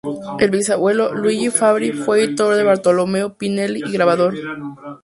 El 0.39 0.49
bisabuelo, 0.49 1.13
Luigi 1.13 1.51
Fabri 1.51 1.91
fue 1.91 2.23
editor 2.23 2.55
de 2.55 2.63
Bartolomeo 2.63 3.37
Pinelli 3.37 3.83
y 3.85 3.91
grabador. 3.91 4.33